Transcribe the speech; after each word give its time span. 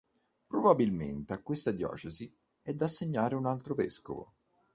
Probabilmente 0.47 1.31
a 1.31 1.43
questa 1.43 1.69
diocesi 1.69 2.35
è 2.63 2.73
da 2.73 2.85
assegnare 2.85 3.35
un 3.35 3.45
altro 3.45 3.75
vescovo. 3.75 4.33